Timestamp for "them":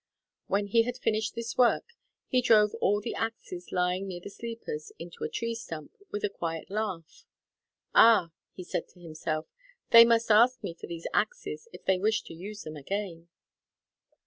12.63-12.77